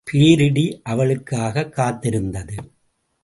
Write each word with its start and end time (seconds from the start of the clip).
பேரிடி 0.03 0.81
அவளுக்காகக் 0.83 1.77
காத்திருந்தது. 1.77 2.57